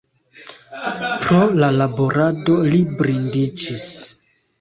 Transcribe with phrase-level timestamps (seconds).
[1.25, 3.85] Pro la laborado li blindiĝis.